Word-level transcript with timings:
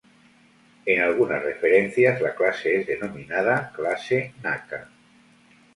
En 0.83 0.99
algunas 0.99 1.43
referencias 1.43 2.19
la 2.21 2.33
clase 2.33 2.75
es 2.75 2.87
denominada 2.87 3.71
"clase 3.71 4.33
Naka". 4.41 4.89